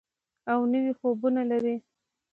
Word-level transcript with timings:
او 0.51 0.59
نوي 0.71 0.93
خوبونه 0.99 1.41
لري. 1.51 1.75